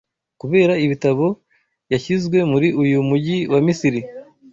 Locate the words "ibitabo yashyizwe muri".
0.85-2.67